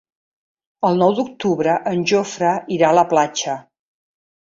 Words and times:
El 0.87 0.95
nou 1.01 1.11
d'octubre 1.19 1.75
en 1.91 2.01
Jofre 2.11 2.53
irà 2.77 2.89
a 2.89 2.95
la 3.01 3.05
platja. 3.13 3.59